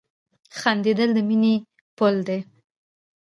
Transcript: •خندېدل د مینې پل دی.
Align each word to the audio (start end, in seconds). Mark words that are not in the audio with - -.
•خندېدل 0.59 1.09
د 1.15 1.19
مینې 1.27 1.53
پل 1.97 2.15
دی. 2.27 2.39